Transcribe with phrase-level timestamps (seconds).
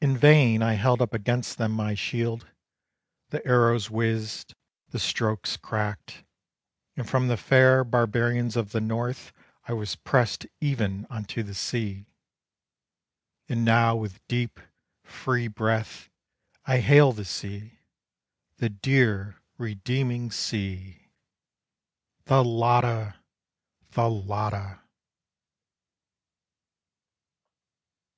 [0.00, 2.48] In vain I held up against them my shield,
[3.28, 4.54] The arrows whizzed,
[4.88, 6.24] the strokes cracked,
[6.96, 9.30] And from the fair barbarians of the North
[9.68, 12.06] I was pressed even unto the sea.
[13.46, 14.58] And now with deep,
[15.02, 16.08] free breath,
[16.64, 17.78] I hail the sea,
[18.56, 21.10] The dear, redeeming sea
[22.24, 23.16] Thalatta!
[23.90, 24.80] Thalatta!